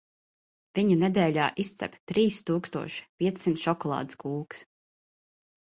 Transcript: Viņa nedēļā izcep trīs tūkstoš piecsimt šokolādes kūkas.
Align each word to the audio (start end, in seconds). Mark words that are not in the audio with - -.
Viņa 0.79 0.95
nedēļā 1.01 1.49
izcep 1.65 1.97
trīs 2.13 2.41
tūkstoš 2.49 2.97
piecsimt 3.23 3.63
šokolādes 3.67 4.23
kūkas. 4.27 4.71